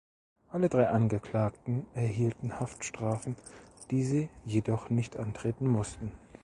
[0.51, 3.35] Alle drei Angeklagten erhielten Haftstrafen,
[3.91, 6.11] die sie jedoch nicht antreten mussten.